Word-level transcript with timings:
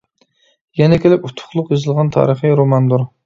يەنە 0.79 0.97
كېلىپ 1.03 1.27
ئۇتۇقلۇق 1.29 1.69
يېزىلغان 1.75 2.11
تارىخىي 2.17 2.57
روماندۇر. 2.63 3.05